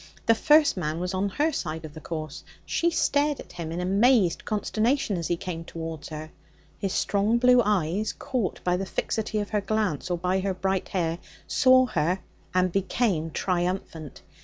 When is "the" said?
0.25-0.33, 1.93-2.01, 8.77-8.85